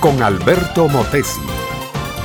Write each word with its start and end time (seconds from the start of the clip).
con 0.00 0.20
Alberto 0.24 0.88
Motesi. 0.88 1.40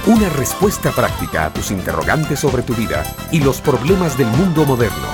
Una 0.07 0.27
respuesta 0.29 0.89
práctica 0.89 1.45
a 1.45 1.53
tus 1.53 1.69
interrogantes 1.69 2.39
sobre 2.39 2.63
tu 2.63 2.73
vida 2.73 3.03
y 3.31 3.41
los 3.41 3.61
problemas 3.61 4.17
del 4.17 4.25
mundo 4.25 4.65
moderno. 4.65 5.07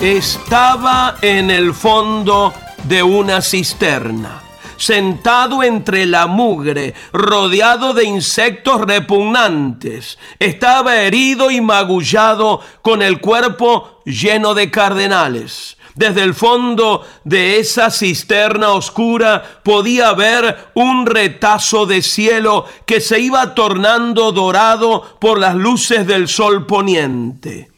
Estaba 0.00 1.16
en 1.20 1.50
el 1.50 1.74
fondo 1.74 2.54
de 2.84 3.02
una 3.02 3.42
cisterna, 3.42 4.40
sentado 4.78 5.62
entre 5.62 6.06
la 6.06 6.26
mugre, 6.26 6.94
rodeado 7.12 7.92
de 7.92 8.04
insectos 8.04 8.80
repugnantes. 8.80 10.18
Estaba 10.38 11.02
herido 11.02 11.50
y 11.50 11.60
magullado 11.60 12.62
con 12.80 13.02
el 13.02 13.20
cuerpo 13.20 14.00
lleno 14.06 14.54
de 14.54 14.70
cardenales. 14.70 15.76
Desde 15.94 16.22
el 16.22 16.34
fondo 16.34 17.06
de 17.24 17.58
esa 17.58 17.90
cisterna 17.90 18.70
oscura 18.70 19.60
podía 19.62 20.12
ver 20.14 20.70
un 20.74 21.06
retazo 21.06 21.84
de 21.84 22.00
cielo 22.00 22.64
que 22.86 23.00
se 23.00 23.20
iba 23.20 23.54
tornando 23.54 24.32
dorado 24.32 25.18
por 25.20 25.38
las 25.38 25.54
luces 25.54 26.06
del 26.06 26.28
sol 26.28 26.66
poniente. 26.66 27.70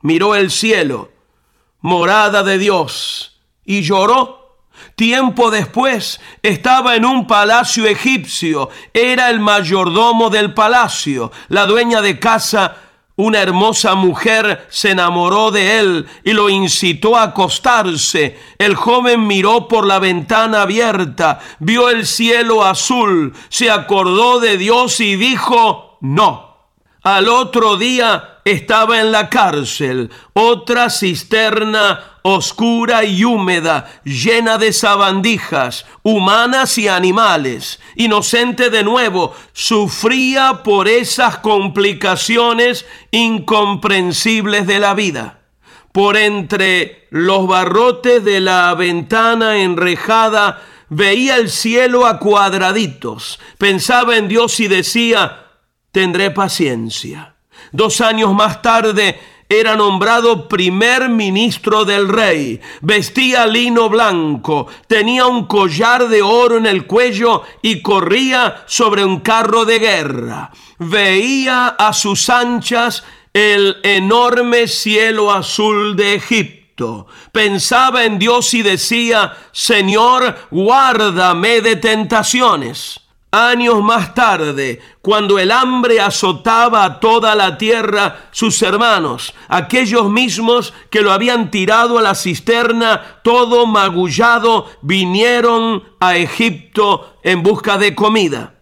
Miró 0.00 0.34
el 0.34 0.50
cielo, 0.50 1.10
morada 1.80 2.42
de 2.42 2.56
Dios, 2.56 3.40
y 3.64 3.82
lloró. 3.82 4.38
Tiempo 4.94 5.50
después 5.50 6.20
estaba 6.42 6.96
en 6.96 7.04
un 7.04 7.26
palacio 7.26 7.86
egipcio, 7.86 8.70
era 8.94 9.28
el 9.28 9.40
mayordomo 9.40 10.30
del 10.30 10.54
palacio, 10.54 11.30
la 11.48 11.66
dueña 11.66 12.00
de 12.00 12.18
casa 12.18 12.76
una 13.18 13.40
hermosa 13.40 13.96
mujer 13.96 14.64
se 14.70 14.92
enamoró 14.92 15.50
de 15.50 15.80
él 15.80 16.06
y 16.22 16.34
lo 16.34 16.48
incitó 16.48 17.16
a 17.16 17.24
acostarse. 17.24 18.38
El 18.58 18.76
joven 18.76 19.26
miró 19.26 19.66
por 19.66 19.84
la 19.86 19.98
ventana 19.98 20.62
abierta, 20.62 21.40
vio 21.58 21.90
el 21.90 22.06
cielo 22.06 22.64
azul, 22.64 23.34
se 23.48 23.72
acordó 23.72 24.38
de 24.38 24.56
Dios 24.56 25.00
y 25.00 25.16
dijo, 25.16 25.98
no. 26.00 26.68
Al 27.02 27.28
otro 27.28 27.76
día 27.76 28.37
estaba 28.52 29.00
en 29.00 29.12
la 29.12 29.28
cárcel, 29.28 30.10
otra 30.32 30.90
cisterna 30.90 32.18
oscura 32.22 33.04
y 33.04 33.24
húmeda, 33.24 34.00
llena 34.04 34.58
de 34.58 34.72
sabandijas, 34.72 35.86
humanas 36.02 36.78
y 36.78 36.88
animales. 36.88 37.80
Inocente 37.96 38.70
de 38.70 38.84
nuevo, 38.84 39.34
sufría 39.52 40.62
por 40.62 40.88
esas 40.88 41.38
complicaciones 41.38 42.86
incomprensibles 43.10 44.66
de 44.66 44.78
la 44.78 44.94
vida. 44.94 45.40
Por 45.92 46.16
entre 46.16 47.08
los 47.10 47.46
barrotes 47.46 48.22
de 48.24 48.40
la 48.40 48.74
ventana 48.74 49.58
enrejada, 49.58 50.62
veía 50.90 51.36
el 51.36 51.50
cielo 51.50 52.06
a 52.06 52.18
cuadraditos, 52.18 53.40
pensaba 53.58 54.16
en 54.16 54.28
Dios 54.28 54.60
y 54.60 54.68
decía, 54.68 55.46
tendré 55.92 56.30
paciencia. 56.30 57.37
Dos 57.72 58.00
años 58.00 58.34
más 58.34 58.62
tarde 58.62 59.18
era 59.48 59.76
nombrado 59.76 60.46
primer 60.46 61.08
ministro 61.08 61.86
del 61.86 62.06
rey, 62.06 62.60
vestía 62.82 63.46
lino 63.46 63.88
blanco, 63.88 64.66
tenía 64.86 65.26
un 65.26 65.46
collar 65.46 66.08
de 66.08 66.20
oro 66.20 66.58
en 66.58 66.66
el 66.66 66.86
cuello 66.86 67.42
y 67.62 67.80
corría 67.80 68.64
sobre 68.66 69.04
un 69.04 69.20
carro 69.20 69.64
de 69.64 69.78
guerra. 69.78 70.50
Veía 70.78 71.68
a 71.68 71.94
sus 71.94 72.28
anchas 72.28 73.04
el 73.32 73.78
enorme 73.84 74.68
cielo 74.68 75.32
azul 75.32 75.96
de 75.96 76.14
Egipto. 76.16 77.06
Pensaba 77.32 78.04
en 78.04 78.18
Dios 78.18 78.52
y 78.52 78.62
decía, 78.62 79.34
Señor, 79.52 80.48
guárdame 80.50 81.62
de 81.62 81.76
tentaciones. 81.76 83.07
Años 83.30 83.82
más 83.82 84.14
tarde, 84.14 84.80
cuando 85.02 85.38
el 85.38 85.50
hambre 85.50 86.00
azotaba 86.00 86.82
a 86.82 86.98
toda 86.98 87.34
la 87.34 87.58
tierra, 87.58 88.28
sus 88.30 88.62
hermanos, 88.62 89.34
aquellos 89.48 90.08
mismos 90.08 90.72
que 90.88 91.02
lo 91.02 91.12
habían 91.12 91.50
tirado 91.50 91.98
a 91.98 92.02
la 92.02 92.14
cisterna, 92.14 93.20
todo 93.22 93.66
magullado, 93.66 94.66
vinieron 94.80 95.82
a 96.00 96.16
Egipto 96.16 97.18
en 97.22 97.42
busca 97.42 97.76
de 97.76 97.94
comida. 97.94 98.54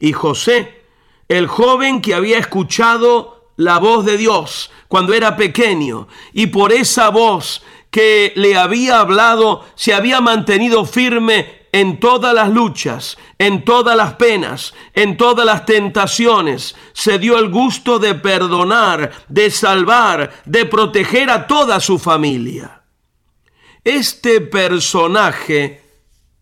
Y 0.00 0.14
José, 0.14 0.82
el 1.28 1.46
joven 1.46 2.00
que 2.00 2.14
había 2.14 2.38
escuchado 2.38 3.50
la 3.56 3.78
voz 3.78 4.06
de 4.06 4.16
Dios 4.16 4.70
cuando 4.88 5.12
era 5.12 5.36
pequeño, 5.36 6.08
y 6.32 6.46
por 6.46 6.72
esa 6.72 7.10
voz 7.10 7.62
que 7.90 8.32
le 8.34 8.56
había 8.56 9.00
hablado, 9.00 9.66
se 9.74 9.92
había 9.92 10.22
mantenido 10.22 10.86
firme 10.86 11.55
en 11.76 12.00
todas 12.00 12.32
las 12.32 12.48
luchas, 12.48 13.18
en 13.38 13.62
todas 13.62 13.94
las 13.94 14.14
penas, 14.14 14.72
en 14.94 15.18
todas 15.18 15.44
las 15.44 15.66
tentaciones, 15.66 16.74
se 16.94 17.18
dio 17.18 17.38
el 17.38 17.50
gusto 17.50 17.98
de 17.98 18.14
perdonar, 18.14 19.12
de 19.28 19.50
salvar, 19.50 20.32
de 20.46 20.64
proteger 20.64 21.28
a 21.28 21.46
toda 21.46 21.78
su 21.80 21.98
familia. 21.98 22.80
Este 23.84 24.40
personaje 24.40 25.82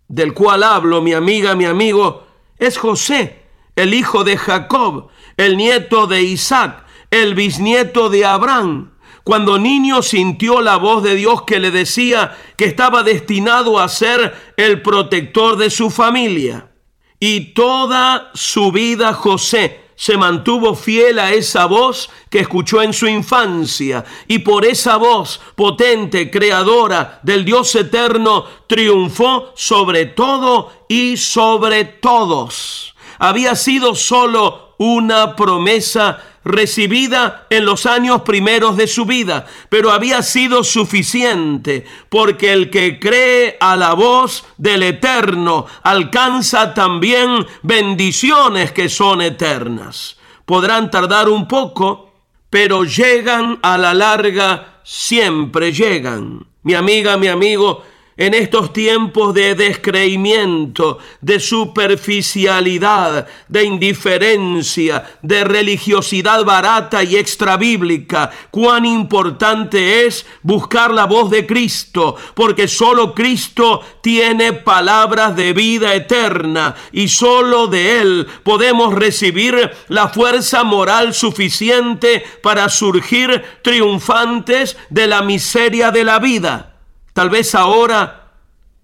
del 0.07 0.35
cual 0.35 0.63
hablo, 0.63 1.03
mi 1.03 1.15
amiga, 1.15 1.57
mi 1.57 1.65
amigo, 1.65 2.29
es 2.57 2.79
José, 2.79 3.43
el 3.75 3.93
hijo 3.93 4.23
de 4.23 4.37
Jacob, 4.37 5.09
el 5.37 5.57
nieto 5.57 6.07
de 6.07 6.23
Isaac, 6.23 6.87
el 7.11 7.35
bisnieto 7.35 8.09
de 8.09 8.25
Abraham 8.25 8.94
cuando 9.25 9.59
niño 9.59 10.03
sintió 10.03 10.61
la 10.61 10.77
voz 10.77 11.03
de 11.03 11.15
Dios 11.17 11.43
que 11.43 11.59
le 11.59 11.71
decía 11.71 12.37
que 12.57 12.67
estaba 12.67 13.03
destinado 13.03 13.81
a 13.81 13.89
ser 13.89 14.53
el 14.59 14.83
protector 14.83 15.57
de 15.57 15.71
su 15.71 15.91
familia. 15.91 16.71
Y 17.19 17.55
toda 17.55 18.31
su 18.35 18.71
vida 18.71 19.15
José 19.15 19.85
se 19.97 20.19
mantuvo 20.19 20.75
fiel 20.75 21.19
a 21.19 21.33
esa 21.33 21.65
voz 21.67 22.11
que 22.29 22.41
escuchó 22.41 22.83
en 22.83 22.93
su 22.93 23.07
infancia 23.07 24.05
y 24.27 24.41
por 24.41 24.67
esa 24.67 24.97
voz 24.97 25.41
potente, 25.55 26.31
creadora 26.31 27.21
del 27.23 27.45
Dios 27.45 27.75
eterno, 27.77 28.45
triunfó 28.67 29.53
sobre 29.55 30.07
todo 30.07 30.71
y 30.89 31.17
sobre 31.17 31.85
todos. 31.85 32.95
Había 33.19 33.57
sido 33.57 33.95
solo 33.95 34.64
una 34.79 35.37
promesa 35.37 36.19
recibida 36.45 37.47
en 37.51 37.65
los 37.65 37.87
años 37.87 38.23
primeros 38.23 38.77
de 38.77 38.87
su 38.87 39.07
vida, 39.07 39.47
pero 39.69 39.91
había 39.91 40.23
sido 40.23 40.63
suficiente, 40.63 41.87
porque 42.09 42.53
el 42.53 42.71
que 42.71 42.99
cree 42.99 43.57
a 43.61 43.77
la 43.77 43.95
voz 43.95 44.45
del 44.59 44.83
Eterno 44.83 45.67
alcanza 45.83 46.75
también 46.75 47.47
bendiciones 47.63 48.73
que 48.73 48.89
son 48.89 49.23
eternas. 49.23 50.19
Podrán 50.45 50.91
tardar 50.91 51.29
un 51.29 51.49
poco, 51.49 52.13
pero 52.51 52.85
llegan 52.85 53.59
a 53.63 53.79
la 53.79 53.95
larga, 53.95 54.81
siempre 54.85 55.73
llegan. 55.73 56.47
Mi 56.63 56.75
amiga, 56.75 57.17
mi 57.17 57.29
amigo, 57.29 57.83
en 58.17 58.35
estos 58.35 58.73
tiempos 58.73 59.35
de 59.35 59.55
descreimiento, 59.55 60.99
de 61.21 61.41
superficialidad, 61.41 63.27
de 63.49 63.65
indiferencia, 63.65 65.05
de 65.23 65.45
religiosidad 65.45 66.45
barata 66.45 67.03
y 67.03 67.17
extrabíblica, 67.17 68.31
cuán 68.51 68.87
importante 68.87 70.07
es 70.07 70.27
buscar 70.43 70.93
la 70.93 71.07
voz 71.07 71.31
de 71.31 71.47
Cristo, 71.47 72.17
porque 72.35 72.69
solo 72.69 73.15
Cristo 73.15 73.83
tiene 74.01 74.53
palabras 74.53 75.35
de 75.35 75.53
vida 75.53 75.95
eterna 75.95 76.75
y 76.93 77.09
solo 77.09 77.67
de 77.67 78.01
Él 78.01 78.27
podemos 78.43 78.95
recibir 78.95 79.73
la 79.89 80.09
fuerza 80.09 80.63
moral 80.63 81.15
suficiente 81.15 82.25
para 82.43 82.69
surgir 82.69 83.43
triunfantes 83.63 84.77
de 84.91 85.07
la 85.07 85.23
miseria 85.23 85.91
de 85.91 86.05
la 86.05 86.19
vida. 86.19 86.74
Tal 87.15 87.31
vez 87.31 87.55
ahora 87.55 88.33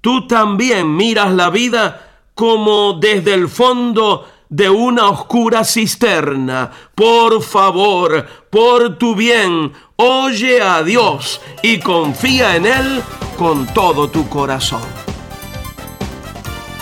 tú 0.00 0.28
también 0.28 0.96
miras 0.96 1.32
la 1.32 1.50
vida 1.50 2.28
como 2.34 2.94
desde 2.94 3.34
el 3.34 3.48
fondo 3.48 4.26
de 4.48 4.70
una 4.70 5.08
oscura 5.08 5.64
cisterna. 5.64 6.70
Por 6.94 7.42
favor, 7.42 8.24
por 8.48 8.96
tu 8.98 9.16
bien, 9.16 9.72
oye 9.96 10.62
a 10.62 10.84
Dios 10.84 11.40
y 11.62 11.80
confía 11.80 12.54
en 12.54 12.66
Él 12.66 13.02
con 13.36 13.66
todo 13.66 14.08
tu 14.08 14.28
corazón. 14.28 14.82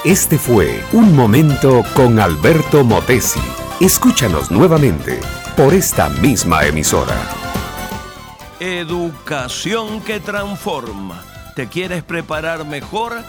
Este 0.04 0.38
fue 0.38 0.84
Un 0.92 1.16
Momento 1.16 1.82
con 1.94 2.20
Alberto 2.20 2.84
Motesi. 2.84 3.40
Escúchanos 3.80 4.50
nuevamente 4.50 5.18
por 5.56 5.72
esta 5.72 6.10
misma 6.10 6.66
emisora. 6.66 7.16
Educación 8.60 10.02
que 10.02 10.20
transforma 10.20 11.22
te 11.58 11.66
quieres 11.66 12.04
preparar 12.04 12.64
mejor, 12.64 13.20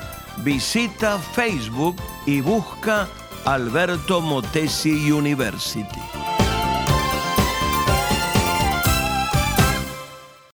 visita 0.43 1.17
Facebook 1.17 1.95
y 2.27 2.41
busca 2.41 3.07
Alberto 3.43 4.21
Motesi 4.21 5.11
University. 5.11 6.28